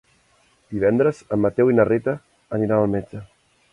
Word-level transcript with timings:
Divendres 0.75 1.21
en 1.37 1.43
Mateu 1.43 1.69
i 1.73 1.77
na 1.81 1.85
Rita 1.91 2.17
aniran 2.59 2.79
al 2.87 2.91
metge. 2.99 3.23